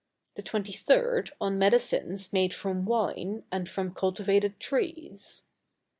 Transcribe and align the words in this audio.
The 0.33 0.41
23d 0.41 1.29
on 1.39 1.59
Medicines 1.59 2.33
made 2.33 2.55
from 2.55 2.85
Wine 2.85 3.43
and 3.51 3.69
from 3.69 3.93
cultivated 3.93 4.59
Trees. 4.59 5.43